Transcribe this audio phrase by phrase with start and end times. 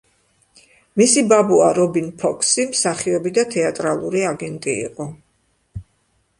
[1.01, 5.11] მისი ბაბუა რობინ ფოქსი მსახიობი და თეატრალური აგენტი იყო.